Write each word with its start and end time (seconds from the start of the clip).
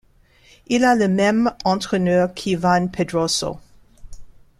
Il 0.65 0.83
a 0.83 0.95
le 0.95 1.07
même 1.07 1.53
entraîneur 1.63 2.33
qu'Iván 2.33 2.89
Pedroso. 2.89 3.59